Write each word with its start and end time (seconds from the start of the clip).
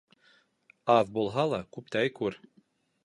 Аҙ 0.95 1.11
булһа 1.17 1.45
ла, 1.53 1.59
күптәй 1.77 2.13
күр. 2.21 2.43